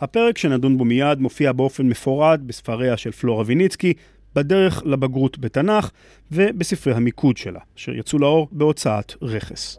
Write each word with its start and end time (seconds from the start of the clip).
הפרק 0.00 0.38
שנדון 0.38 0.78
בו 0.78 0.84
מיד 0.84 1.20
מופיע 1.20 1.52
באופן 1.52 1.88
מפורט 1.88 2.40
בספריה 2.40 2.96
של 2.96 3.12
פלורה 3.12 3.44
ויניצקי, 3.46 3.92
בדרך 4.34 4.82
לבגרות 4.86 5.38
בתנ"ך 5.38 5.90
ובספרי 6.32 6.94
המיקוד 6.94 7.36
שלה, 7.36 7.60
אשר 7.78 7.94
יצאו 7.94 8.18
לאור 8.18 8.48
בהוצאת 8.52 9.14
רכס. 9.22 9.78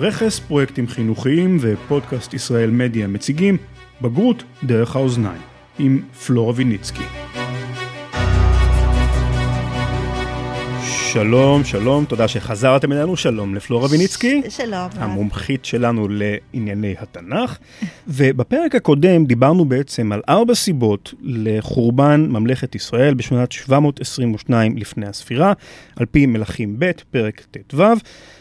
רכס, 0.00 0.38
פרויקטים 0.38 0.88
חינוכיים 0.88 1.56
ופודקאסט 1.60 2.34
ישראל 2.34 2.70
מדיה 2.70 3.06
מציגים 3.06 3.56
בגרות 4.02 4.44
דרך 4.64 4.96
האוזניים, 4.96 5.42
עם 5.78 6.02
פלורה 6.26 6.52
ויניצקי. 6.56 7.21
שלום, 11.12 11.64
שלום, 11.64 12.04
תודה 12.04 12.28
שחזרתם 12.28 12.92
אלינו, 12.92 13.16
שלום 13.16 13.54
לפלורה 13.54 13.88
ויניצקי. 13.90 14.42
שלום. 14.48 14.88
המומחית 14.94 15.64
שלנו 15.64 16.08
לענייני 16.10 16.94
התנ"ך. 16.98 17.58
ובפרק 18.08 18.74
הקודם 18.74 19.24
דיברנו 19.24 19.64
בעצם 19.64 20.12
על 20.12 20.22
ארבע 20.28 20.54
סיבות 20.54 21.14
לחורבן 21.22 22.26
ממלכת 22.30 22.74
ישראל 22.74 23.14
בשנת 23.14 23.52
722 23.52 24.76
לפני 24.76 25.06
הספירה, 25.06 25.52
על 25.96 26.06
פי 26.06 26.26
מלכים 26.26 26.76
ב', 26.78 26.90
פרק 27.10 27.46
ט"ו. 27.50 27.82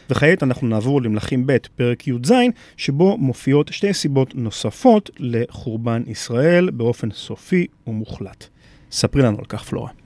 וכעת 0.10 0.44
אנחנו 0.44 0.68
נעבור 0.68 1.02
למלכים 1.02 1.48
ב', 1.48 1.58
פרק 1.76 2.08
י"ז, 2.08 2.34
שבו 2.77 3.18
מופיעות 3.18 3.68
שתי 3.74 3.94
סיבות 3.94 4.35
נוספות 4.35 5.10
לחורבן 5.20 6.04
ישראל 6.08 6.70
באופן 6.70 7.12
סופי 7.12 7.68
ומוחלט. 7.88 8.46
ספרי 8.91 9.22
לנו 9.22 9.38
על 9.40 9.46
כך, 9.46 9.63
פלורה. 9.63 10.01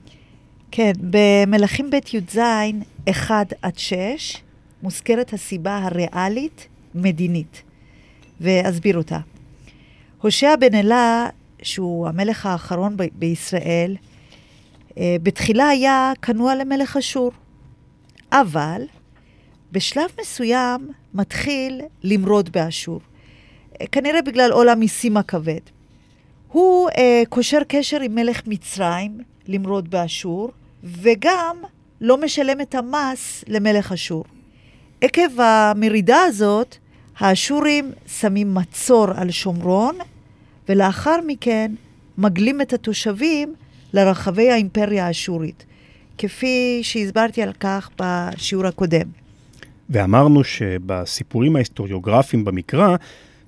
כן, 0.70 0.92
במלכים 1.00 1.90
ב' 1.90 1.94
י"ז, 2.12 2.38
1 3.10 3.52
עד 3.62 3.78
6, 3.78 4.42
מוזכרת 4.82 5.32
הסיבה 5.32 5.78
הריאלית 5.78 6.68
מדינית, 6.94 7.62
ואסביר 8.40 8.96
אותה. 8.98 9.18
הושע 10.22 10.56
בן 10.56 10.74
אלה, 10.74 11.28
שהוא 11.62 12.08
המלך 12.08 12.46
האחרון 12.46 12.96
ב- 12.96 13.02
בישראל, 13.12 13.96
אה, 14.98 15.16
בתחילה 15.22 15.68
היה 15.68 16.12
כנוע 16.22 16.54
למלך 16.54 16.96
אשור, 16.96 17.32
אבל 18.32 18.82
בשלב 19.72 20.10
מסוים 20.20 20.88
מתחיל 21.14 21.80
למרוד 22.02 22.52
באשור, 22.52 23.00
אה, 23.80 23.86
כנראה 23.86 24.22
בגלל 24.22 24.52
עול 24.52 24.68
המיסים 24.68 25.16
הכבד. 25.16 25.60
הוא 26.52 26.88
אה, 26.90 27.22
קושר 27.28 27.60
קשר 27.68 28.00
עם 28.00 28.14
מלך 28.14 28.42
מצרים, 28.46 29.18
למרוד 29.48 29.90
באשור, 29.90 30.50
וגם 30.84 31.56
לא 32.00 32.20
משלם 32.20 32.60
את 32.60 32.74
המס 32.74 33.44
למלך 33.48 33.92
אשור. 33.92 34.24
עקב 35.00 35.40
המרידה 35.40 36.20
הזאת, 36.26 36.76
האשורים 37.18 37.92
שמים 38.06 38.54
מצור 38.54 39.06
על 39.14 39.30
שומרון, 39.30 39.98
ולאחר 40.68 41.16
מכן 41.26 41.72
מגלים 42.18 42.60
את 42.60 42.72
התושבים 42.72 43.54
לרחבי 43.92 44.50
האימפריה 44.50 45.06
האשורית, 45.06 45.64
כפי 46.18 46.80
שהסברתי 46.82 47.42
על 47.42 47.52
כך 47.60 47.90
בשיעור 47.98 48.66
הקודם. 48.66 49.08
ואמרנו 49.90 50.44
שבסיפורים 50.44 51.56
ההיסטוריוגרפיים 51.56 52.44
במקרא, 52.44 52.96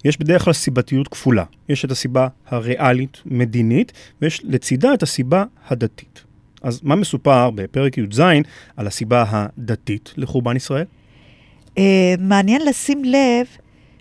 יש 0.05 0.19
בדרך 0.19 0.45
כלל 0.45 0.53
סיבתיות 0.53 1.09
כפולה. 1.09 1.45
יש 1.69 1.85
את 1.85 1.91
הסיבה 1.91 2.29
הריאלית, 2.47 3.23
מדינית, 3.27 3.93
ויש 4.23 4.41
לצידה 4.45 4.95
את 4.95 5.03
הסיבה 5.03 5.45
הדתית. 5.69 6.25
אז 6.63 6.81
מה 6.83 6.97
מסופר 6.97 7.51
בפרק 7.51 7.99
י"ז 7.99 8.21
על 8.77 8.87
הסיבה 8.87 9.25
הדתית 9.29 10.15
לחורבן 10.17 10.57
ישראל? 10.57 10.85
Uh, 11.77 11.81
מעניין 12.19 12.63
לשים 12.67 13.05
לב 13.05 13.47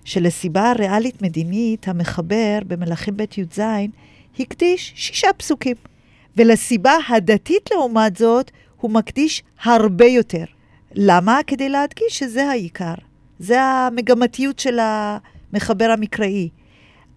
שלסיבה 0.06 0.72
הריאלית 0.72 1.22
מדינית, 1.22 1.88
המחבר 1.88 2.60
במלכים 2.68 3.18
ב' 3.18 3.22
י"ז 3.38 3.60
הקדיש 4.40 4.94
שישה 4.96 5.28
פסוקים. 5.38 5.76
ולסיבה 6.38 6.94
הדתית 7.10 7.70
לעומת 7.72 8.18
זאת, 8.18 8.52
הוא 8.78 8.92
מקדיש 8.92 9.44
הרבה 9.64 10.06
יותר. 10.06 10.44
למה? 10.94 11.40
כדי 11.48 11.70
להדגיש 11.70 12.20
שזה 12.20 12.46
העיקר. 12.46 12.94
זה 13.40 13.62
המגמתיות 13.62 14.60
של 14.60 14.80
המחבר 15.54 15.86
המקראי. 15.86 16.50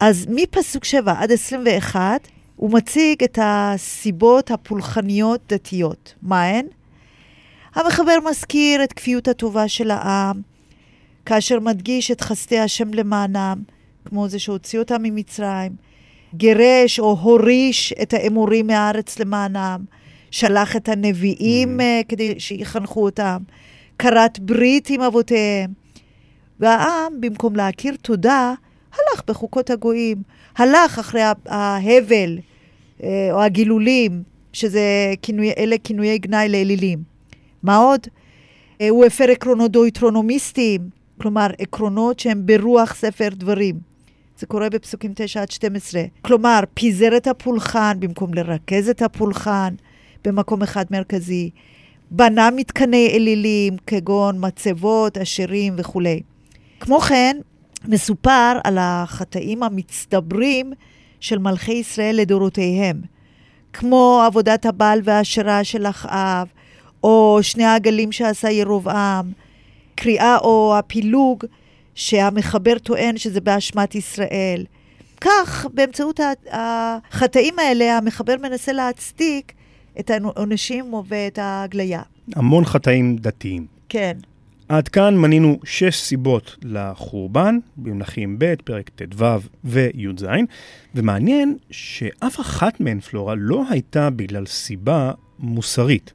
אז 0.01 0.27
מפסוק 0.31 0.85
7 0.85 1.15
עד 1.19 1.33
21, 1.33 2.29
הוא 2.57 2.73
מציג 2.73 3.25
את 3.25 3.39
הסיבות 3.43 4.51
הפולחניות 4.51 5.41
דתיות. 5.53 6.15
מה 6.23 6.45
הן? 6.45 6.67
המחבר 7.75 8.17
מזכיר 8.31 8.85
את 8.85 8.93
כפיות 8.93 9.29
הטובה 9.29 9.69
של 9.69 9.91
העם, 9.91 10.41
כאשר 11.27 11.61
מדגיש 11.61 12.11
את 12.11 12.21
חסדי 12.21 12.59
השם 12.59 12.95
למענם, 12.95 13.63
כמו 14.05 14.29
זה 14.29 14.39
שהוציא 14.39 14.79
אותם 14.79 15.03
ממצרים, 15.03 15.73
גירש 16.35 17.01
או 17.01 17.17
הוריש 17.21 17.95
את 18.03 18.15
האמורים 18.15 18.67
מהארץ 18.67 19.19
למענם, 19.19 19.85
שלח 20.31 20.77
את 20.77 20.89
הנביאים 20.89 21.81
mm. 21.81 22.05
כדי 22.09 22.41
שיחנכו 22.41 23.05
אותם, 23.05 23.43
כרת 23.99 24.39
ברית 24.39 24.91
עם 24.91 25.01
אבותיהם. 25.01 25.80
והעם, 26.61 27.21
במקום 27.21 27.57
להכיר 27.57 27.95
תודה, 28.03 28.55
הלך 28.93 29.23
בחוקות 29.27 29.71
הגויים, 29.71 30.23
הלך 30.57 30.99
אחרי 30.99 31.23
ההבל 31.47 32.39
אה, 33.03 33.29
או 33.33 33.43
הגילולים, 33.43 34.23
שזה 34.53 35.15
כינוי, 35.23 35.51
כינויי 35.85 36.19
גנאי 36.19 36.49
לאלילים. 36.49 36.99
מה 37.63 37.77
עוד? 37.77 38.01
אה, 38.81 38.89
הוא 38.89 39.05
הפר 39.05 39.31
עקרונות 39.31 39.71
דויטרונומיסטיים, 39.71 40.81
כלומר 41.21 41.47
עקרונות 41.59 42.19
שהם 42.19 42.47
ברוח 42.47 42.95
ספר 42.95 43.29
דברים. 43.33 43.91
זה 44.39 44.47
קורה 44.47 44.71
בפסוקים 44.71 45.13
9 45.15 45.43
עד 45.43 45.51
12. 45.51 46.03
כלומר, 46.23 46.61
פיזר 46.75 47.17
את 47.17 47.27
הפולחן 47.27 47.97
במקום 48.01 48.35
לרכז 48.35 48.89
את 48.89 49.03
הפולחן 49.03 49.75
במקום 50.25 50.63
אחד 50.63 50.85
מרכזי. 50.91 51.51
בנה 52.11 52.51
מתקני 52.51 53.11
אלילים, 53.15 53.77
כגון 53.87 54.37
מצבות, 54.39 55.19
אשרים 55.19 55.75
וכולי. 55.77 56.23
כמו 56.81 57.01
כן, 57.01 57.37
מסופר 57.89 58.59
על 58.65 58.79
החטאים 58.81 59.63
המצטברים 59.63 60.73
של 61.21 61.39
מלכי 61.39 61.73
ישראל 61.73 62.17
לדורותיהם, 62.17 63.01
כמו 63.73 64.23
עבודת 64.27 64.67
הבעל 64.67 65.01
וההשערה 65.05 65.65
של 65.65 65.87
אחאב, 65.87 66.47
או 67.03 67.39
שני 67.43 67.65
העגלים 67.65 68.13
שעשה 68.13 68.51
ירובעם, 68.51 69.33
קריאה 69.95 70.39
או 70.39 70.75
הפילוג 70.79 71.45
שהמחבר 71.95 72.79
טוען 72.79 73.17
שזה 73.17 73.41
באשמת 73.41 73.95
ישראל. 73.95 74.65
כך, 75.21 75.67
באמצעות 75.75 76.21
החטאים 76.51 77.59
האלה, 77.59 77.97
המחבר 77.99 78.35
מנסה 78.43 78.73
להצדיק 78.73 79.53
את 80.01 80.11
העונשים 80.11 80.95
ואת 81.09 81.39
ההגליה. 81.39 82.03
המון 82.37 82.65
חטאים 82.65 83.17
דתיים. 83.17 83.67
כן. 83.89 84.17
עד 84.71 84.89
כאן 84.89 85.17
מנינו 85.17 85.59
שש 85.65 85.97
סיבות 85.97 86.57
לחורבן, 86.63 87.59
במלכים 87.77 88.39
ב', 88.39 88.55
פרק 88.65 88.91
ט"ו 88.95 89.25
וי"ז, 89.65 90.27
ומעניין 90.95 91.57
שאף 91.71 92.41
אחת 92.41 92.81
מהן, 92.81 93.01
פלורה, 93.01 93.35
לא 93.35 93.65
הייתה 93.71 94.11
בגלל 94.11 94.47
סיבה 94.47 95.13
מוסרית. 95.39 96.13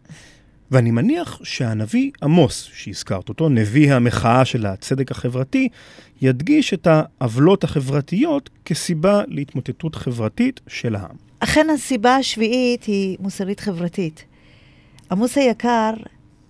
ואני 0.71 0.91
מניח 0.91 1.39
שהנביא 1.43 2.11
עמוס, 2.23 2.69
שהזכרת 2.73 3.29
אותו, 3.29 3.49
נביא 3.49 3.93
המחאה 3.93 4.45
של 4.45 4.65
הצדק 4.65 5.11
החברתי, 5.11 5.69
ידגיש 6.21 6.73
את 6.73 6.87
העוולות 6.87 7.63
החברתיות 7.63 8.49
כסיבה 8.65 9.21
להתמוטטות 9.27 9.95
חברתית 9.95 10.59
של 10.67 10.95
העם. 10.95 11.15
אכן 11.39 11.67
הסיבה 11.69 12.15
השביעית 12.15 12.83
היא 12.83 13.17
מוסרית 13.19 13.59
חברתית. 13.59 14.25
עמוס 15.11 15.37
היקר, 15.37 15.93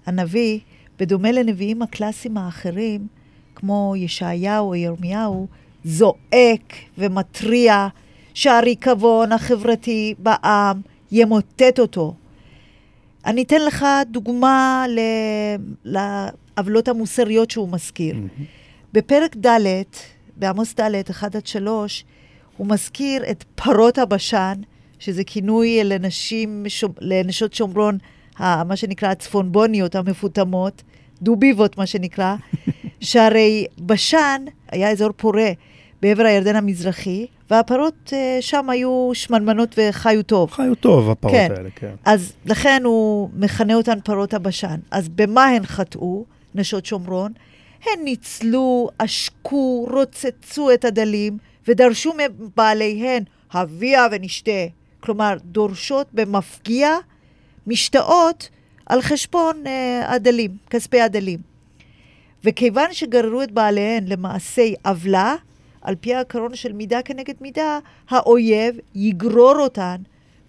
הנביא, 0.05 0.59
בדומה 0.99 1.31
לנביאים 1.31 1.81
הקלאסיים 1.81 2.37
האחרים, 2.37 3.07
כמו 3.55 3.93
ישעיהו 3.97 4.67
או 4.67 4.75
ירמיהו, 4.75 5.47
זועק 5.83 6.73
ומתריע 6.97 7.87
שהריקבון 8.33 9.31
החברתי 9.31 10.13
בעם 10.19 10.81
ימוטט 11.11 11.79
אותו. 11.79 12.13
אני 13.25 13.43
אתן 13.43 13.61
לך 13.61 13.85
דוגמה 14.11 14.85
לעוולות 15.85 16.87
המוסריות 16.87 17.51
שהוא 17.51 17.69
מזכיר. 17.69 18.15
Mm-hmm. 18.15 18.43
בפרק 18.93 19.35
ד', 19.45 19.59
בעמוס 20.37 20.73
ד', 20.79 21.09
1 21.09 21.35
עד 21.35 21.47
3, 21.47 22.05
הוא 22.57 22.67
מזכיר 22.67 23.23
את 23.31 23.43
פרות 23.55 23.97
הבשן, 23.97 24.53
שזה 24.99 25.23
כינוי 25.23 25.83
לנשים, 25.83 26.65
לנשות 27.01 27.53
שומרון 27.53 27.97
מה 28.39 28.75
שנקרא 28.75 29.09
הצפונבוניות 29.09 29.95
המפותמות, 29.95 30.83
דוביבות 31.21 31.77
מה 31.77 31.85
שנקרא, 31.85 32.35
שהרי 33.01 33.65
בשן 33.79 34.45
היה 34.71 34.91
אזור 34.91 35.11
פורה 35.17 35.51
בעבר 36.01 36.23
הירדן 36.23 36.55
המזרחי, 36.55 37.25
והפרות 37.49 37.93
uh, 38.13 38.41
שם 38.41 38.69
היו 38.69 39.11
שמנמנות 39.13 39.75
וחיו 39.77 40.23
טוב. 40.23 40.51
חיו 40.51 40.75
טוב, 40.75 41.09
הפרות 41.09 41.33
כן. 41.33 41.53
האלה, 41.57 41.69
כן. 41.75 41.95
אז 42.05 42.33
לכן 42.45 42.81
הוא 42.85 43.29
מכנה 43.33 43.73
אותן 43.73 43.99
פרות 44.03 44.33
הבשן. 44.33 44.79
אז 44.91 45.09
במה 45.09 45.45
הן 45.45 45.65
חטאו, 45.65 46.25
נשות 46.55 46.85
שומרון? 46.85 47.31
הן 47.83 48.03
ניצלו, 48.03 48.89
עשקו, 48.99 49.87
רוצצו 49.91 50.73
את 50.73 50.85
הדלים, 50.85 51.37
ודרשו 51.67 52.11
מבעליהן, 52.17 53.23
הביאה 53.51 54.07
ונשתה. 54.11 54.51
כלומר, 54.99 55.37
דורשות 55.43 56.07
במפגיע 56.13 56.89
משתאות 57.67 58.49
על 58.85 59.01
חשבון 59.01 59.63
הדלים, 60.03 60.51
כספי 60.69 61.01
הדלים. 61.01 61.39
וכיוון 62.43 62.93
שגררו 62.93 63.41
את 63.41 63.51
בעליהן 63.51 64.05
למעשי 64.07 64.75
עוולה, 64.85 65.35
על 65.81 65.95
פי 65.95 66.15
העקרון 66.15 66.55
של 66.55 66.73
מידה 66.73 67.01
כנגד 67.01 67.33
מידה, 67.41 67.79
האויב 68.09 68.75
יגרור 68.95 69.55
אותן 69.59 69.95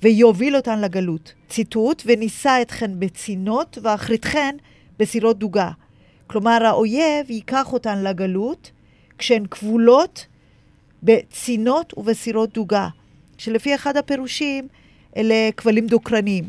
ויוביל 0.03 0.57
אותן 0.57 0.81
לגלות. 0.81 1.33
ציטוט, 1.49 2.03
ונישא 2.07 2.59
אתכן 2.63 2.91
בצינות 2.99 3.79
ואחריתכן 3.83 4.57
בסירות 4.99 5.39
דוגה. 5.39 5.71
כלומר, 6.27 6.65
האויב 6.65 7.31
ייקח 7.31 7.73
אותן 7.73 8.03
לגלות 8.03 8.71
כשהן 9.19 9.47
כבולות 9.51 10.27
בצינות 11.03 11.99
ובסירות 11.99 12.53
דוגה, 12.53 12.89
שלפי 13.39 13.75
אחד 13.75 13.97
הפירושים 13.97 14.69
אלה 15.17 15.51
כבלים 15.57 15.87
דוקרניים. 15.87 16.45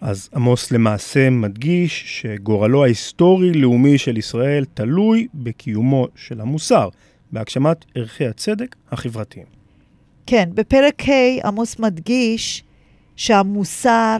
אז 0.00 0.28
עמוס 0.34 0.70
למעשה 0.70 1.30
מדגיש 1.30 2.20
שגורלו 2.20 2.84
ההיסטורי-לאומי 2.84 3.98
של 3.98 4.16
ישראל 4.16 4.64
תלוי 4.74 5.26
בקיומו 5.34 6.06
של 6.16 6.40
המוסר, 6.40 6.88
בהגשמת 7.32 7.84
ערכי 7.94 8.26
הצדק 8.26 8.76
החברתיים. 8.90 9.46
כן, 10.26 10.48
בפרק 10.54 11.02
ה' 11.08 11.46
עמוס 11.48 11.78
מדגיש 11.78 12.64
שהמוסר 13.16 14.16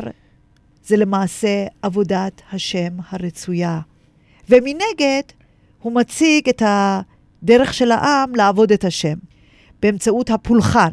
זה 0.84 0.96
למעשה 0.96 1.66
עבודת 1.82 2.42
השם 2.52 2.92
הרצויה. 3.10 3.80
ומנגד, 4.50 5.22
הוא 5.82 5.92
מציג 5.92 6.48
את 6.48 6.62
הדרך 6.66 7.74
של 7.74 7.90
העם 7.92 8.34
לעבוד 8.34 8.72
את 8.72 8.84
השם, 8.84 9.14
באמצעות 9.82 10.30
הפולחן. 10.30 10.92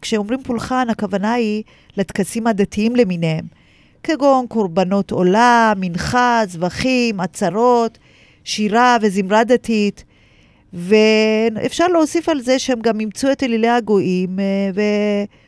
כשאומרים 0.00 0.42
פולחן, 0.42 0.90
הכוונה 0.90 1.32
היא 1.32 1.62
לטקסים 1.96 2.46
הדתיים 2.46 2.96
למיניהם, 2.96 3.44
כגון 4.02 4.46
קורבנות 4.46 5.10
עולה, 5.10 5.72
מנחה, 5.76 6.42
זבחים, 6.48 7.20
עצרות, 7.20 7.98
שירה 8.44 8.96
וזמרה 9.02 9.44
דתית. 9.44 10.04
ואפשר 10.72 11.88
להוסיף 11.88 12.28
על 12.28 12.40
זה 12.40 12.58
שהם 12.58 12.80
גם 12.80 13.00
אימצו 13.00 13.32
את 13.32 13.42
אלילי 13.42 13.68
הגויים 13.68 14.38
אה, 14.40 14.70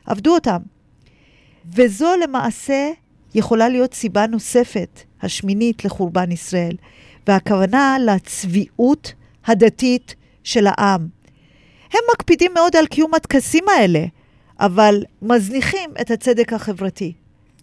ועבדו 0.07 0.35
אותם. 0.35 0.59
וזו 1.75 2.13
למעשה 2.23 2.91
יכולה 3.35 3.69
להיות 3.69 3.95
סיבה 3.95 4.27
נוספת, 4.27 5.01
השמינית, 5.23 5.85
לחורבן 5.85 6.33
ישראל, 6.33 6.77
והכוונה 7.27 7.97
לצביעות 8.01 9.13
הדתית 9.47 10.15
של 10.45 10.67
העם. 10.67 11.09
הם 11.93 12.01
מקפידים 12.15 12.55
מאוד 12.55 12.77
על 12.77 12.87
קיום 12.87 13.15
הטקסים 13.15 13.65
האלה, 13.69 14.05
אבל 14.61 15.05
מזניחים 15.23 15.91
את 16.01 16.11
הצדק 16.11 16.53
החברתי. 16.53 17.13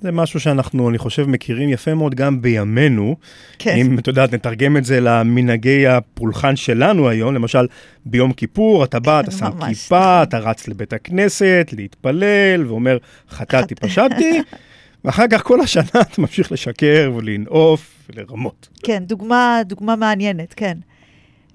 זה 0.02 0.12
משהו 0.12 0.40
שאנחנו, 0.40 0.90
אני 0.90 0.98
חושב, 0.98 1.26
מכירים 1.26 1.70
יפה 1.70 1.94
מאוד 1.94 2.16
גם 2.16 2.42
בימינו. 2.42 3.16
כן. 3.60 3.76
אם, 3.76 4.00
את 4.00 4.08
יודעת, 4.08 4.34
נתרגם 4.34 4.78
את 4.78 4.86
זה 4.86 5.00
למנהגי 5.00 5.88
הפולחן 5.88 6.56
שלנו 6.56 7.10
היום, 7.10 7.34
למשל, 7.34 7.68
ביום 8.06 8.34
כיפור, 8.34 8.84
אתה 8.84 9.00
בא, 9.00 9.20
אתה 9.20 9.32
שם 9.40 9.52
כיפה, 9.68 10.00
נכון. 10.14 10.24
אתה 10.24 10.40
רץ 10.40 10.68
לבית 10.68 10.94
הכנסת, 10.94 11.70
להתפלל, 11.78 12.66
ואומר, 12.68 12.98
חטאתי, 13.30 13.76
פשטתי, 13.76 14.42
ואחר 15.06 15.28
כך 15.32 15.44
כל 15.44 15.62
השנה 15.62 16.02
אתה 16.02 16.22
ממשיך 16.22 16.52
לשקר 16.52 17.12
ולנאוף 17.16 18.10
ולרמות. 18.10 18.70
כן, 18.84 19.04
דוגמה, 19.06 19.62
דוגמה 19.66 19.96
מעניינת, 19.96 20.54
כן. 20.54 20.78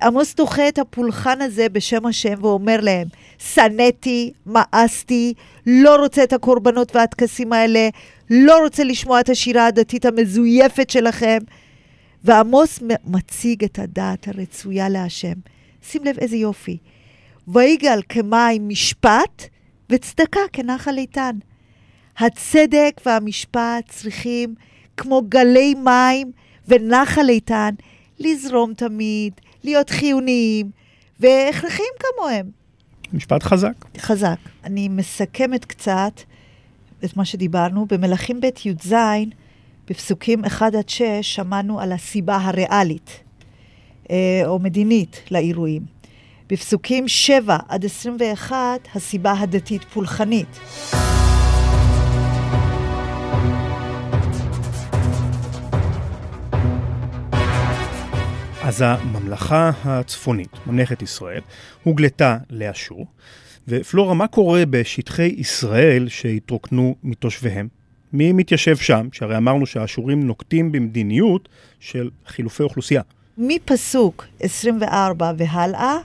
עמוס 0.02 0.34
דוחה 0.34 0.68
את 0.68 0.78
הפולחן 0.78 1.40
הזה 1.40 1.68
בשם 1.68 2.06
השם 2.06 2.34
ואומר 2.40 2.80
להם, 2.80 3.08
שנאתי, 3.38 4.32
מאסתי, 4.46 5.34
לא 5.66 5.96
רוצה 5.96 6.22
את 6.22 6.32
הקורבנות 6.32 6.96
והטקסים 6.96 7.52
האלה, 7.52 7.88
לא 8.30 8.58
רוצה 8.64 8.84
לשמוע 8.84 9.20
את 9.20 9.28
השירה 9.28 9.66
הדתית 9.66 10.04
המזויפת 10.04 10.90
שלכם. 10.90 11.38
ועמוס 12.24 12.82
מציג 13.06 13.64
את 13.64 13.78
הדעת 13.78 14.28
הרצויה 14.28 14.88
להשם. 14.88 15.34
שים 15.90 16.04
לב 16.04 16.18
איזה 16.18 16.36
יופי. 16.36 16.78
ויגאל 17.48 18.00
כמים 18.08 18.68
משפט 18.68 19.42
וצדקה 19.90 20.40
כנחל 20.52 20.98
איתן. 20.98 21.36
הצדק 22.18 23.00
והמשפט 23.06 23.88
צריכים, 23.88 24.54
כמו 24.96 25.22
גלי 25.28 25.74
מים 25.74 26.32
ונחל 26.68 27.28
איתן, 27.28 27.74
לזרום 28.18 28.74
תמיד, 28.74 29.32
להיות 29.66 29.90
חיוניים 29.90 30.70
והכרחיים 31.20 31.92
כמוהם. 31.98 32.50
משפט 33.12 33.42
חזק. 33.42 33.84
חזק. 33.98 34.36
אני 34.64 34.88
מסכמת 34.88 35.64
קצת 35.64 36.20
את 37.04 37.16
מה 37.16 37.24
שדיברנו. 37.24 37.86
במלכים 37.86 38.40
ב' 38.40 38.44
י"ז, 38.64 38.94
בפסוקים 39.88 40.44
1 40.44 40.74
עד 40.74 40.88
6, 40.88 41.02
שמענו 41.22 41.80
על 41.80 41.92
הסיבה 41.92 42.36
הריאלית, 42.36 43.20
אה, 44.10 44.42
או 44.46 44.58
מדינית, 44.58 45.22
לאירועים. 45.30 45.82
בפסוקים 46.48 47.08
7 47.08 47.58
עד 47.68 47.84
21, 47.84 48.58
הסיבה 48.94 49.32
הדתית 49.32 49.84
פולחנית. 49.84 50.58
אז 58.66 58.82
הממלכה 58.86 59.70
הצפונית, 59.84 60.48
ממלכת 60.66 61.02
ישראל, 61.02 61.40
הוגלתה 61.82 62.36
לאשור, 62.50 63.06
ופלורה, 63.68 64.14
מה 64.14 64.26
קורה 64.26 64.66
בשטחי 64.70 65.34
ישראל 65.36 66.08
שהתרוקנו 66.08 66.94
מתושביהם? 67.02 67.68
מי 68.12 68.32
מתיישב 68.32 68.76
שם? 68.76 69.08
שהרי 69.12 69.36
אמרנו 69.36 69.66
שהאשורים 69.66 70.26
נוקטים 70.26 70.72
במדיניות 70.72 71.48
של 71.80 72.10
חילופי 72.26 72.62
אוכלוסייה. 72.62 73.02
מפסוק 73.38 74.24
24 74.40 75.32
והלאה, 75.36 75.96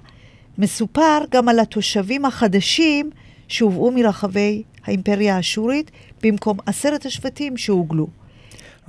מסופר 0.57 1.17
גם 1.31 1.49
על 1.49 1.59
התושבים 1.59 2.25
החדשים 2.25 3.09
שהובאו 3.47 3.91
מרחבי 3.91 4.63
האימפריה 4.85 5.35
האשורית 5.35 5.91
במקום 6.23 6.57
עשרת 6.65 7.05
השבטים 7.05 7.57
שהוגלו. 7.57 8.20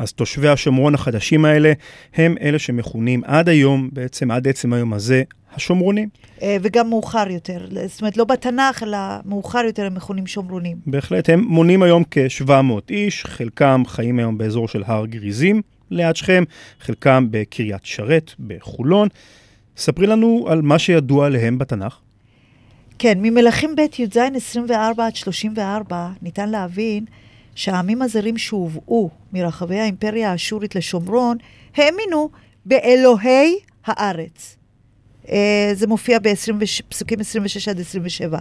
אז 0.03 0.13
תושבי 0.13 0.49
השומרון 0.49 0.95
החדשים 0.95 1.45
האלה 1.45 1.73
הם 2.15 2.35
אלה 2.41 2.59
שמכונים 2.59 3.23
עד 3.25 3.49
היום, 3.49 3.89
בעצם 3.93 4.31
עד 4.31 4.49
עצם 4.49 4.73
היום 4.73 4.93
הזה, 4.93 5.23
השומרונים. 5.55 6.09
אה, 6.43 6.57
וגם 6.63 6.91
מאוחר 6.91 7.31
יותר, 7.31 7.67
זאת 7.87 8.01
אומרת 8.01 8.17
לא 8.17 8.25
בתנ"ך, 8.25 8.83
אלא 8.83 8.99
מאוחר 9.25 9.63
יותר 9.67 9.87
הם 9.87 9.95
מכונים 9.95 10.27
שומרונים. 10.27 10.77
בהחלט, 10.87 11.29
הם 11.29 11.45
מונים 11.49 11.83
היום 11.83 12.03
כ-700 12.11 12.51
איש, 12.91 13.25
חלקם 13.25 13.83
חיים 13.87 14.19
היום 14.19 14.39
באזור 14.39 14.69
של 14.69 14.83
הר 14.87 15.07
גריזים 15.07 15.63
ליד 15.91 16.17
שכם, 16.17 16.45
חלקם 16.81 17.27
בקריית 17.31 17.85
שרת 17.85 18.33
בחולון. 18.47 19.09
ספרי 19.77 20.07
לנו 20.07 20.47
על 20.49 20.63
מה 20.63 20.79
שידוע 20.79 21.27
עליהם 21.27 21.59
בתנ"ך. 21.59 21.99
כן, 22.99 23.19
ממלכים 23.23 23.77
ב' 23.77 23.81
י"ז 23.99 24.17
24 24.35 25.07
עד 25.07 25.17
34 25.17 26.09
ניתן 26.23 26.49
להבין 26.49 27.05
שהעמים 27.55 28.03
הזרים 28.03 28.39
שהובאו 28.39 29.11
מרחבי 29.33 29.81
האימפריה 29.81 30.31
האשורית 30.31 30.75
לשומרון, 30.75 31.37
האמינו 31.77 32.31
באלוהי 32.67 33.59
הארץ. 33.87 34.57
אה, 35.29 35.71
זה 35.75 35.87
מופיע 35.87 36.19
בפסוקים 36.19 37.21
26 37.21 37.69
עד 37.69 37.81
27. 37.81 38.41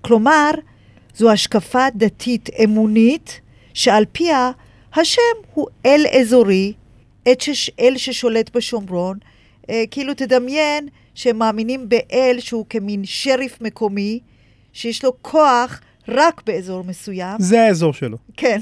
כלומר, 0.00 0.50
זו 1.16 1.30
השקפה 1.30 1.86
דתית 1.94 2.50
אמונית, 2.64 3.40
שעל 3.74 4.04
פיה 4.12 4.50
השם 4.94 5.20
הוא 5.54 5.66
אל 5.86 6.04
אזורי, 6.20 6.72
אל 7.80 7.96
ששולט 7.96 8.56
בשומרון. 8.56 9.18
אה, 9.70 9.84
כאילו 9.90 10.14
תדמיין 10.14 10.88
שהם 11.14 11.38
מאמינים 11.38 11.88
באל 11.88 12.36
שהוא 12.38 12.66
כמין 12.68 13.04
שריף 13.04 13.60
מקומי, 13.60 14.20
שיש 14.72 15.04
לו 15.04 15.12
כוח 15.22 15.80
רק 16.08 16.42
באזור 16.46 16.84
מסוים. 16.84 17.36
זה 17.38 17.62
האזור 17.62 17.92
שלו. 17.92 18.16
כן. 18.36 18.60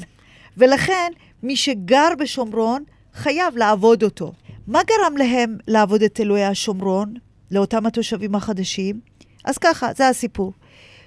ולכן, 0.57 1.13
מי 1.43 1.57
שגר 1.57 2.09
בשומרון 2.19 2.85
חייב 3.15 3.57
לעבוד 3.57 4.03
אותו. 4.03 4.33
מה 4.67 4.81
גרם 4.87 5.17
להם 5.17 5.59
לעבוד 5.69 6.03
את 6.03 6.21
אלוהי 6.21 6.45
השומרון, 6.45 7.15
לאותם 7.51 7.87
התושבים 7.87 8.35
החדשים? 8.35 9.01
אז 9.45 9.59
ככה, 9.59 9.93
זה 9.97 10.09
הסיפור. 10.09 10.53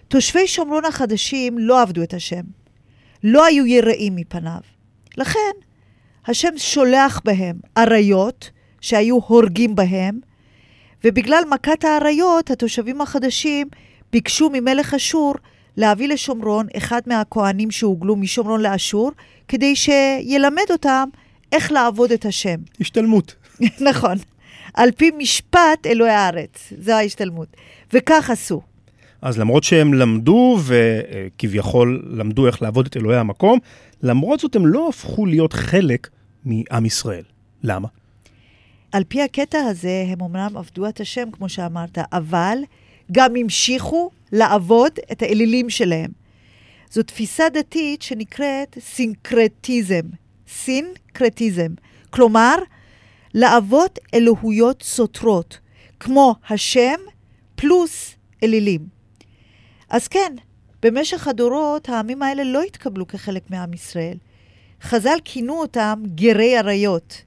תושבי 0.08 0.48
שומרון 0.48 0.86
החדשים 0.86 1.58
לא 1.58 1.82
עבדו 1.82 2.04
את 2.04 2.14
השם. 2.14 2.42
לא 3.24 3.46
היו 3.46 3.66
יראים 3.66 4.16
מפניו. 4.16 4.60
לכן, 5.18 5.52
השם 6.28 6.58
שולח 6.58 7.22
בהם 7.26 7.56
אריות 7.78 8.50
שהיו 8.82 9.20
הורגים 9.28 9.76
בהם, 9.76 10.20
ובגלל 11.04 11.44
מכת 11.50 11.84
האריות, 11.84 12.52
התושבים 12.52 13.02
החדשים 13.02 13.68
ביקשו 14.12 14.50
ממלך 14.54 14.94
אשור 14.94 15.36
להביא 15.78 16.08
לשומרון 16.08 16.68
אחד 16.78 17.02
מהכוהנים 17.08 17.72
שהוגלו 17.72 18.16
משומרון 18.16 18.62
לאשור, 18.62 19.12
כדי 19.48 19.76
שילמד 19.76 20.66
אותם 20.70 21.10
איך 21.52 21.72
לעבוד 21.72 22.12
את 22.12 22.26
השם. 22.26 22.58
השתלמות. 22.82 23.36
נכון. 23.90 24.18
על 24.74 24.92
פי 24.92 25.12
משפט 25.18 25.86
אלוהי 25.86 26.12
הארץ. 26.12 26.74
זו 26.80 26.92
ההשתלמות. 26.92 27.48
וכך 27.94 28.30
עשו. 28.30 28.62
אז 29.22 29.40
למרות 29.40 29.64
שהם 29.64 29.94
למדו 29.94 30.60
וכביכול 30.66 32.08
למדו 32.18 32.48
איך 32.48 32.62
לעבוד 32.62 32.86
את 32.86 32.98
אלוהי 32.98 33.18
המקום, 33.18 33.60
למרות 34.04 34.40
זאת 34.40 34.56
הם 34.56 34.66
לא 34.66 34.90
הפכו 34.90 35.26
להיות 35.26 35.54
חלק 35.54 36.10
מעם 36.46 36.86
ישראל. 36.86 37.24
למה? 37.64 37.88
על 38.92 39.04
פי 39.08 39.22
הקטע 39.22 39.58
הזה, 39.58 40.06
הם 40.08 40.22
אומנם 40.22 40.58
עבדו 40.58 40.88
את 40.88 41.00
השם, 41.00 41.32
כמו 41.32 41.50
שאמרת, 41.50 41.98
אבל 42.14 42.58
גם 43.12 43.36
המשיכו 43.36 44.10
לעבוד 44.32 44.92
את 45.12 45.22
האלילים 45.22 45.70
שלהם. 45.70 46.12
זו 46.92 47.04
תפיסה 47.04 47.50
דתית 47.50 48.02
שנקראת 48.02 48.78
סינקרטיזם. 48.80 50.06
סינקרטיזם. 50.48 51.74
כלומר, 52.10 52.56
לעבוד 53.34 53.90
אלוהויות 54.14 54.84
סותרות, 54.84 55.60
כמו 56.00 56.36
השם 56.50 57.00
פלוס 57.56 58.16
אלילים. 58.44 58.88
אז 59.90 60.08
כן, 60.08 60.34
במשך 60.82 61.28
הדורות 61.28 61.90
העמים 61.90 62.22
האלה 62.22 62.44
לא 62.44 62.62
התקבלו 62.62 63.08
כחלק 63.08 63.50
מעם 63.50 63.74
ישראל. 63.74 64.18
חז"ל 64.82 65.18
כינו 65.26 65.54
אותם 65.54 66.04
גרי 66.16 66.60
אריות. 66.60 67.22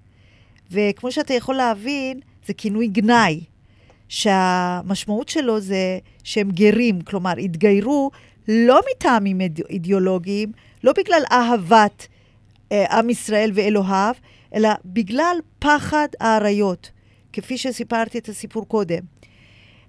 וכמו 0.71 1.13
שאתה 1.13 1.35
יכול 1.35 1.55
להבין, 1.55 2.21
זה 2.47 2.55
כינוי 2.55 2.87
גנאי, 2.87 3.41
שהמשמעות 4.09 5.29
שלו 5.29 5.61
זה 5.61 5.99
שהם 6.25 6.51
גרים, 6.51 7.01
כלומר, 7.01 7.37
התגיירו 7.37 8.11
לא 8.49 8.81
מטעמים 8.91 9.41
אידיאולוגיים, 9.71 10.53
לא 10.85 10.93
בגלל 10.93 11.23
אהבת 11.33 12.09
אה, 12.73 12.99
עם 12.99 13.11
ישראל 13.11 13.51
ואלוהיו, 13.55 14.15
אלא 14.55 14.69
בגלל 14.85 15.37
פחד 15.59 16.09
האריות, 16.21 16.91
כפי 17.33 17.59
שסיפרתי 17.59 18.19
את 18.19 18.29
הסיפור 18.29 18.69
קודם. 18.69 19.01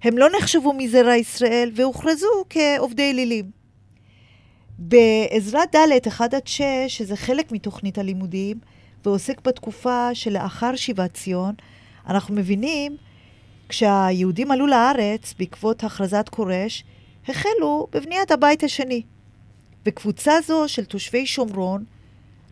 הם 0.02 0.18
לא 0.18 0.28
נחשבו 0.38 0.72
מזרע 0.72 1.16
ישראל 1.16 1.70
והוכרזו 1.74 2.44
כעובדי 2.50 3.10
אלילים. 3.10 3.50
בעזרה 4.78 5.62
ד' 5.74 6.06
1 6.08 6.34
עד 6.34 6.46
6, 6.46 6.62
שזה 6.88 7.16
חלק 7.16 7.52
מתוכנית 7.52 7.98
הלימודים, 7.98 8.58
ועוסק 9.04 9.40
בתקופה 9.40 10.14
שלאחר 10.14 10.76
שיבת 10.76 11.14
ציון, 11.14 11.54
אנחנו 12.08 12.34
מבינים, 12.34 12.96
כשהיהודים 13.70 14.50
עלו 14.50 14.66
לארץ 14.66 15.34
בעקבות 15.38 15.84
הכרזת 15.84 16.28
כורש, 16.30 16.84
החלו 17.28 17.86
בבניית 17.92 18.30
הבית 18.30 18.64
השני. 18.64 19.02
וקבוצה 19.86 20.32
זו 20.46 20.64
של 20.66 20.84
תושבי 20.84 21.26
שומרון 21.26 21.84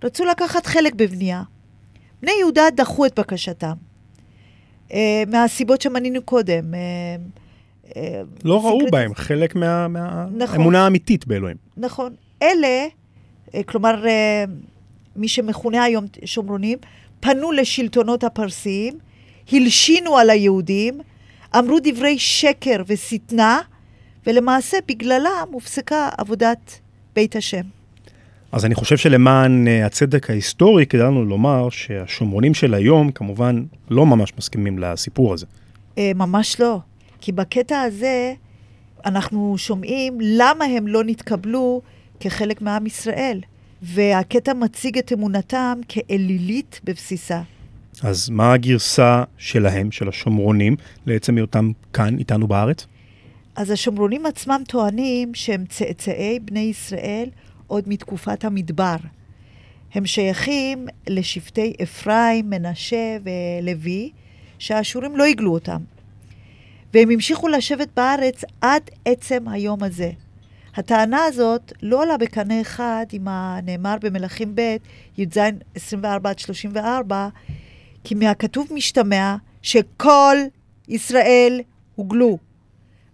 רצו 0.04 0.24
לקחת 0.24 0.66
חלק 0.66 0.94
בבנייה. 0.94 1.42
בני 2.22 2.32
יהודה 2.40 2.62
דחו 2.76 3.06
את 3.06 3.18
בקשתם. 3.18 3.72
Uh, 4.88 4.92
מהסיבות 5.30 5.80
שמנינו 5.80 6.22
קודם. 6.22 6.74
Uh, 6.74 7.88
uh, 7.90 7.94
לא 8.44 8.66
ראו 8.66 8.86
בהם 8.90 9.14
חלק 9.14 9.54
מהאמונה 9.54 10.34
נכון, 10.36 10.74
האמיתית 10.74 11.26
באלוהים. 11.26 11.56
נכון. 11.76 12.14
אלה, 12.42 12.86
uh, 13.46 13.50
כלומר, 13.66 14.04
uh, 14.04 14.50
מי 15.16 15.28
שמכונה 15.28 15.84
היום 15.84 16.04
שומרונים, 16.24 16.78
פנו 17.20 17.52
לשלטונות 17.52 18.24
הפרסיים, 18.24 18.98
הלשינו 19.52 20.18
על 20.18 20.30
היהודים, 20.30 21.00
אמרו 21.58 21.78
דברי 21.82 22.18
שקר 22.18 22.82
ושטנה, 22.86 23.60
ולמעשה 24.26 24.76
בגללם 24.88 25.48
הופסקה 25.52 26.08
עבודת 26.18 26.80
בית 27.14 27.36
השם. 27.36 27.62
אז 28.52 28.64
אני 28.64 28.74
חושב 28.74 28.96
שלמען 28.96 29.66
uh, 29.66 29.86
הצדק 29.86 30.30
ההיסטורי, 30.30 30.86
כדאי 30.86 31.06
לנו 31.06 31.24
לומר 31.24 31.70
שהשומרונים 31.70 32.54
של 32.54 32.74
היום 32.74 33.12
כמובן 33.12 33.64
לא 33.90 34.06
ממש 34.06 34.32
מסכימים 34.38 34.78
לסיפור 34.78 35.34
הזה. 35.34 35.46
Uh, 35.96 36.00
ממש 36.14 36.60
לא. 36.60 36.78
כי 37.20 37.32
בקטע 37.32 37.80
הזה 37.80 38.32
אנחנו 39.04 39.54
שומעים 39.58 40.18
למה 40.20 40.64
הם 40.64 40.86
לא 40.86 41.04
נתקבלו 41.04 41.82
כחלק 42.20 42.62
מעם 42.62 42.86
ישראל. 42.86 43.40
והקטע 43.82 44.52
מציג 44.52 44.98
את 44.98 45.12
אמונתם 45.12 45.80
כאלילית 45.88 46.80
בבסיסה. 46.84 47.40
אז 48.02 48.30
מה 48.30 48.52
הגרסה 48.52 49.24
שלהם, 49.38 49.92
של 49.92 50.08
השומרונים, 50.08 50.76
לעצם 51.06 51.36
היותם 51.36 51.70
כאן 51.92 52.18
איתנו 52.18 52.48
בארץ? 52.48 52.86
אז 53.56 53.70
השומרונים 53.70 54.26
עצמם 54.26 54.62
טוענים 54.68 55.34
שהם 55.34 55.64
צאצאי 55.68 56.38
בני 56.42 56.60
ישראל 56.60 57.28
עוד 57.66 57.84
מתקופת 57.86 58.44
המדבר. 58.44 58.96
הם 59.94 60.06
שייכים 60.06 60.86
לשבטי 61.06 61.72
אפרים, 61.82 62.50
מנשה 62.50 63.16
ולוי, 63.24 64.10
שהאשורים 64.58 65.16
לא 65.16 65.24
הגלו 65.24 65.52
אותם. 65.52 65.80
והם 66.94 67.10
המשיכו 67.10 67.48
לשבת 67.48 67.88
בארץ 67.96 68.44
עד 68.60 68.82
עצם 69.04 69.48
היום 69.48 69.82
הזה. 69.82 70.10
הטענה 70.76 71.24
הזאת 71.24 71.72
לא 71.82 72.02
עולה 72.02 72.16
בקנה 72.16 72.60
אחד 72.60 73.06
עם 73.12 73.28
הנאמר 73.28 73.96
במלכים 74.00 74.54
ב', 74.54 74.76
י"ז 75.18 75.38
24 75.74 76.30
עד 76.30 76.38
34, 76.38 77.28
כי 78.04 78.14
מהכתוב 78.14 78.68
משתמע 78.72 79.36
שכל 79.62 80.36
ישראל 80.88 81.60
הוגלו, 81.94 82.38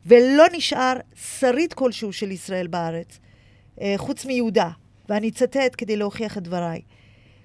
ולא 0.07 0.45
נשאר 0.53 0.95
שריד 1.39 1.73
כלשהו 1.73 2.13
של 2.13 2.31
ישראל 2.31 2.67
בארץ, 2.67 3.19
אה, 3.81 3.95
חוץ 3.97 4.25
מיהודה. 4.25 4.71
ואני 5.09 5.29
אצטט 5.29 5.75
כדי 5.79 5.97
להוכיח 5.97 6.39
את 6.39 6.43
דבריי. 6.43 6.81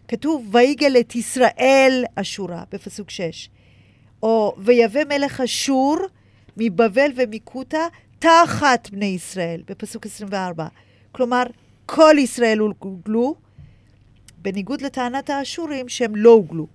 כתוב, 0.08 0.56
ויגל 0.56 1.00
את 1.00 1.16
ישראל 1.16 2.04
אשורה, 2.16 2.64
בפסוק 2.72 3.10
6. 3.10 3.50
או, 4.24 4.56
ויבא 4.58 5.00
מלך 5.10 5.42
אשור 5.42 5.98
מבבל 6.58 7.12
ומכותה 7.16 7.88
תחת 8.20 8.90
בני 8.90 9.06
ישראל, 9.06 9.62
בפסוק 9.68 10.06
24. 10.06 10.68
כלומר, 11.12 11.44
כל 11.86 12.16
ישראל 12.18 12.60
הוגלו, 12.60 13.36
בניגוד 14.38 14.82
לטענת 14.82 15.30
האשורים 15.30 15.90
שהם 15.90 16.16
לא 16.16 16.30
הוגלו. 16.30 16.68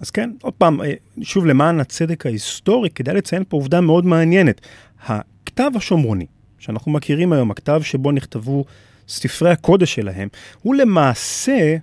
אז 0.00 0.10
כן, 0.10 0.30
עוד 0.42 0.54
פעם, 0.54 0.80
אה, 0.80 0.92
שוב, 1.22 1.46
למען 1.46 1.80
הצדק 1.80 2.26
ההיסטורי, 2.26 2.90
כדאי 2.90 3.14
לציין 3.14 3.44
פה 3.48 3.56
עובדה 3.56 3.80
מאוד 3.80 4.06
מעניינת. 4.06 4.60
הכתב 5.06 5.70
השומרוני, 5.74 6.26
שאנחנו 6.58 6.92
מכירים 6.92 7.32
היום, 7.32 7.50
הכתב 7.50 7.80
שבו 7.82 8.12
נכתבו 8.12 8.64
ספרי 9.08 9.50
הקודש 9.50 9.94
שלהם, 9.94 10.28
הוא 10.62 10.74
למעשה 10.74 11.76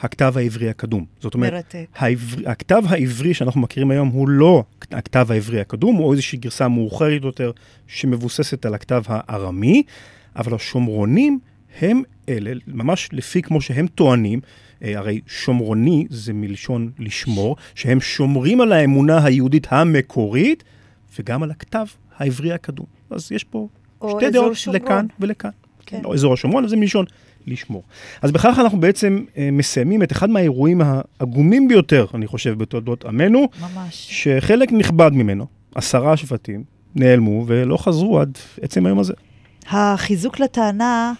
הכתב 0.00 0.34
העברי 0.36 0.68
הקדום. 0.68 1.04
זאת 1.20 1.34
אומרת, 1.34 1.52
מרתק. 1.52 1.86
העבר, 1.96 2.50
הכתב 2.50 2.82
העברי 2.88 3.34
שאנחנו 3.34 3.60
מכירים 3.60 3.90
היום 3.90 4.08
הוא 4.08 4.28
לא 4.28 4.64
הכתב 4.90 5.26
העברי 5.30 5.60
הקדום, 5.60 5.96
הוא 5.96 6.12
איזושהי 6.12 6.38
גרסה 6.38 6.68
מאוחרת 6.68 7.22
יותר 7.24 7.50
שמבוססת 7.86 8.66
על 8.66 8.74
הכתב 8.74 9.02
הארמי, 9.06 9.82
אבל 10.36 10.54
השומרונים 10.54 11.38
הם 11.80 12.02
אלה, 12.28 12.52
ממש 12.66 13.08
לפי 13.12 13.42
כמו 13.42 13.60
שהם 13.60 13.86
טוענים, 13.86 14.40
אה, 14.82 14.98
הרי 14.98 15.20
שומרוני 15.26 16.06
זה 16.10 16.32
מלשון 16.32 16.90
לשמור, 16.98 17.56
שהם 17.74 18.00
שומרים 18.00 18.60
על 18.60 18.72
האמונה 18.72 19.24
היהודית 19.24 19.66
המקורית 19.70 20.64
וגם 21.18 21.42
על 21.42 21.50
הכתב 21.50 21.86
העברי 22.16 22.52
הקדום. 22.52 22.86
אז 23.10 23.32
יש 23.32 23.44
פה 23.44 23.68
שתי 24.08 24.30
דעות 24.30 24.56
שומרון. 24.56 24.82
לכאן 24.82 25.06
ולכאן. 25.20 25.50
כן. 25.86 26.00
לא 26.04 26.14
אזור 26.14 26.32
השומרון, 26.32 26.68
זה 26.68 26.76
מלשון 26.76 27.04
לשמור. 27.46 27.82
אז 28.22 28.32
בכך 28.32 28.58
אנחנו 28.58 28.80
בעצם 28.80 29.24
אה, 29.36 29.48
מסיימים 29.52 30.02
את 30.02 30.12
אחד 30.12 30.30
מהאירועים 30.30 30.80
העגומים 30.84 31.68
ביותר, 31.68 32.06
אני 32.14 32.26
חושב, 32.26 32.58
בתולדות 32.58 33.04
עמנו. 33.04 33.48
ממש. 33.60 34.06
שחלק 34.10 34.72
נכבד 34.72 35.10
ממנו, 35.14 35.46
עשרה 35.74 36.16
שבטים, 36.16 36.64
נעלמו 36.94 37.44
ולא 37.46 37.76
חזרו 37.76 38.20
עד 38.20 38.38
עצם 38.62 38.86
היום 38.86 38.98
הזה. 38.98 39.14
החיזוק 39.68 40.40
לטענה 40.40 41.12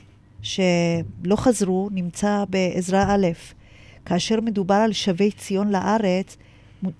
שלא 0.47 1.37
חזרו 1.37 1.89
נמצא 1.93 2.45
בעזרה 2.51 3.15
א', 3.15 3.27
כאשר 4.05 4.41
מדובר 4.41 4.75
על 4.75 4.93
שבי 4.93 5.31
ציון 5.31 5.71
לארץ, 5.71 6.37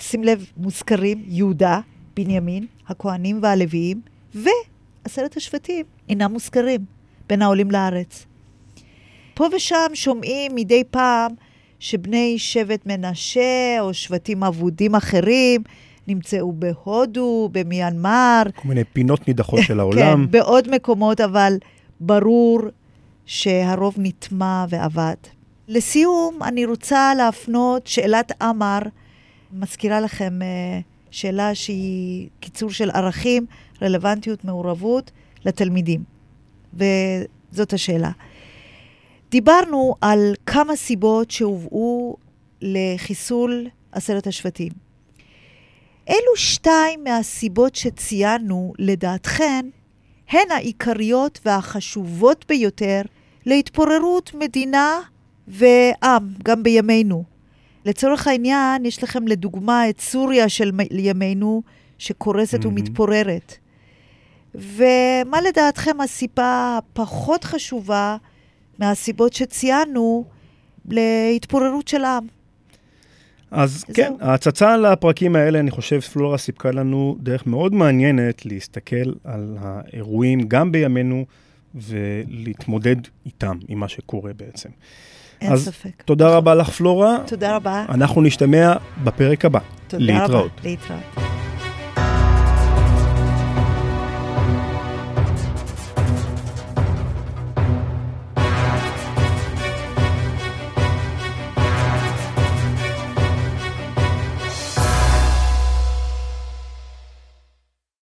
שים 0.01 0.25
לב, 0.25 0.47
מוזכרים 0.57 1.23
יהודה, 1.27 1.81
בנימין, 2.17 2.67
הכהנים 2.89 3.39
והלוויים, 3.43 4.01
ועשרת 4.35 5.37
השבטים 5.37 5.87
אינם 6.09 6.33
מוזכרים 6.33 6.81
בין 7.29 7.43
העולים 7.43 7.71
לארץ. 7.71 8.27
פה 9.35 9.47
ושם 9.57 9.87
שומעים 9.95 10.55
מדי 10.55 10.83
פעם 10.91 11.33
שבני 11.79 12.39
שבט 12.39 12.87
מנשה 12.87 13.77
או 13.81 13.95
שבטים 13.95 14.45
אבודים 14.45 14.95
אחרים 14.95 15.63
נמצאו 16.09 16.53
בהודו, 16.53 17.49
במיינמר. 17.53 18.43
כל 18.55 18.69
מיני 18.69 18.85
פינות 18.85 19.29
נידחות 19.29 19.61
של 19.63 19.81
העולם. 19.81 20.27
כן, 20.27 20.31
בעוד 20.31 20.75
מקומות, 20.75 21.21
אבל 21.21 21.57
ברור 22.01 22.61
שהרוב 23.27 23.95
נטמע 23.99 24.65
ועבד. 24.69 25.15
לסיום, 25.69 26.39
אני 26.43 26.65
רוצה 26.65 27.15
להפנות 27.15 27.87
שאלת 27.87 28.43
עמר, 28.43 28.79
מזכירה 29.53 30.01
לכם 30.01 30.43
אה, 30.43 30.81
שאלה 31.11 31.55
שהיא 31.55 32.29
קיצור 32.41 32.71
של 32.71 32.91
ערכים, 32.91 33.47
רלוונטיות, 33.83 34.45
מעורבות 34.45 35.11
לתלמידים. 35.45 36.05
וזאת 36.75 37.73
השאלה. 37.73 38.11
דיברנו 39.31 39.95
על 40.01 40.35
כמה 40.47 40.77
סיבות 40.77 41.31
שהובאו 41.31 42.17
לחיסול 42.63 43.69
עשרת 43.93 44.27
השבטים. 44.27 44.73
אילו 46.07 46.37
שתיים 46.37 47.05
מהסיבות 47.05 47.75
שציינו, 47.75 48.73
לדעתכן, 48.79 49.67
הן 50.29 50.51
העיקריות 50.51 51.41
והחשובות 51.45 52.45
ביותר 52.49 53.03
להתפוררות 53.47 54.35
מדינה 54.35 55.01
ועם, 55.49 56.29
גם 56.45 56.63
בימינו. 56.63 57.25
לצורך 57.85 58.27
העניין, 58.27 58.85
יש 58.85 59.03
לכם 59.03 59.29
לדוגמה 59.29 59.89
את 59.89 60.01
סוריה 60.01 60.49
של 60.49 60.71
ימינו, 60.91 61.63
שקורסת 61.99 62.65
mm-hmm. 62.65 62.67
ומתפוררת. 62.67 63.55
ומה 64.55 65.41
לדעתכם 65.49 66.01
הסיבה 66.01 66.79
הפחות 66.79 67.45
חשובה 67.45 68.17
מהסיבות 68.79 69.33
שציינו 69.33 70.25
להתפוררות 70.89 71.89
של 71.89 72.05
העם? 72.05 72.27
אז 73.51 73.85
זהו. 73.87 73.95
כן, 73.95 74.13
ההצצה 74.21 74.75
על 74.75 74.87
הפרקים 74.87 75.37
האלה, 75.37 75.61
אני 75.61 75.71
חושב, 75.71 76.01
פלורה 76.01 76.39
סיפקה 76.39 76.71
לנו 76.71 77.17
דרך 77.21 77.47
מאוד 77.47 77.75
מעניינת 77.75 78.47
להסתכל 78.47 79.13
על 79.25 79.57
האירועים 79.61 80.49
גם 80.49 80.73
בימינו 80.73 81.25
ולהתמודד 81.77 82.97
איתם, 83.27 83.59
עם 83.69 83.79
מה 83.81 83.89
שקורה 83.89 84.33
בעצם. 84.37 84.69
אין 85.41 85.53
אז 85.53 85.65
ספק. 85.65 86.03
תודה 86.03 86.29
רבה 86.29 86.55
לך, 86.55 86.71
פלורה. 86.71 87.19
תודה 87.27 87.57
רבה. 87.57 87.85
אנחנו 87.89 88.23
נשתמע 88.23 88.75
בפרק 89.05 89.45
הבא. 89.45 89.61
תודה 89.89 90.05
להתראות. 90.05 90.53
רבה. 90.61 90.69
להתראות. 90.71 91.36